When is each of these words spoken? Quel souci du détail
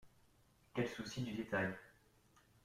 Quel 0.73 0.87
souci 0.89 1.21
du 1.21 1.33
détail 1.33 1.71